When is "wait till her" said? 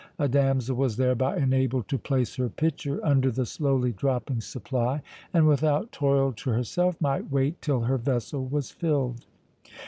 7.31-7.99